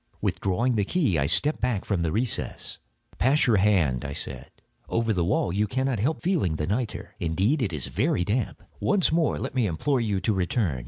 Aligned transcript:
Withdrawing 0.19 0.77
the 0.77 0.83
key 0.83 1.19
I 1.19 1.27
stepped 1.27 1.61
back 1.61 1.85
from 1.85 2.01
the 2.01 2.11
recess. 2.11 2.79
"Pass 3.19 3.45
your 3.45 3.57
hand," 3.57 4.03
I 4.03 4.13
said, 4.13 4.49
"over 4.89 5.13
the 5.13 5.23
wall; 5.23 5.53
you 5.53 5.67
cannot 5.67 5.99
help 5.99 6.23
feeling 6.23 6.55
the 6.55 6.65
nitre. 6.65 7.13
Indeed 7.19 7.61
it 7.61 7.71
is 7.71 7.85
very 7.85 8.23
damp. 8.25 8.63
Once 8.79 9.11
more 9.11 9.37
let 9.37 9.53
me 9.53 9.67
implore 9.67 10.01
you 10.01 10.19
to 10.21 10.33
return. 10.33 10.79